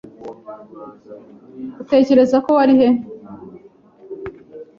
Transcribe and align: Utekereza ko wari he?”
Utekereza 1.81 2.35
ko 2.45 2.49
wari 2.57 2.73
he?” 2.79 2.89